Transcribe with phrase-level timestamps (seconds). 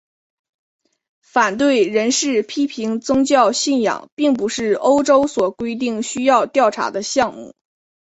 [1.21, 7.53] 反对人士批评宗教信仰并不是欧盟所规定需要调查的项目。